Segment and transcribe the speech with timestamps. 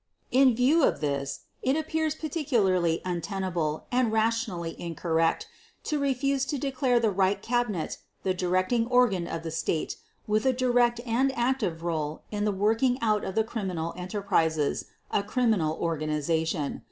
[0.31, 5.47] In view of this it appears particularly untenable and rationally incorrect
[5.83, 10.53] to refuse to declare the Reich Cabinet the directing organ of the State with a
[10.53, 16.79] direct and active role in the working out of the criminal enterprises, a criminal organization.